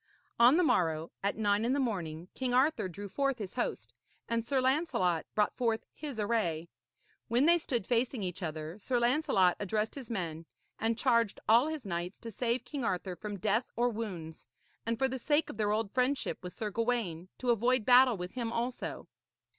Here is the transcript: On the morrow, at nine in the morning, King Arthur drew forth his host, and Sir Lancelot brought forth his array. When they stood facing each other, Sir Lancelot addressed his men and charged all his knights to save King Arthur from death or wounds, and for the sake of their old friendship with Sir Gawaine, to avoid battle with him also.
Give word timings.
On 0.39 0.57
the 0.57 0.63
morrow, 0.63 1.11
at 1.21 1.37
nine 1.37 1.63
in 1.63 1.73
the 1.73 1.79
morning, 1.79 2.27
King 2.33 2.55
Arthur 2.55 2.87
drew 2.89 3.07
forth 3.07 3.37
his 3.37 3.53
host, 3.53 3.93
and 4.27 4.43
Sir 4.43 4.59
Lancelot 4.59 5.27
brought 5.35 5.55
forth 5.55 5.85
his 5.93 6.19
array. 6.19 6.69
When 7.27 7.45
they 7.45 7.59
stood 7.59 7.85
facing 7.85 8.23
each 8.23 8.41
other, 8.41 8.79
Sir 8.79 8.97
Lancelot 8.99 9.57
addressed 9.59 9.93
his 9.93 10.09
men 10.09 10.47
and 10.79 10.97
charged 10.97 11.39
all 11.47 11.67
his 11.67 11.85
knights 11.85 12.19
to 12.21 12.31
save 12.31 12.65
King 12.65 12.83
Arthur 12.83 13.15
from 13.15 13.37
death 13.37 13.71
or 13.75 13.89
wounds, 13.89 14.47
and 14.87 14.97
for 14.97 15.07
the 15.07 15.19
sake 15.19 15.51
of 15.51 15.57
their 15.57 15.71
old 15.71 15.91
friendship 15.91 16.39
with 16.41 16.53
Sir 16.53 16.71
Gawaine, 16.71 17.29
to 17.37 17.51
avoid 17.51 17.85
battle 17.85 18.17
with 18.17 18.31
him 18.31 18.51
also. 18.51 19.07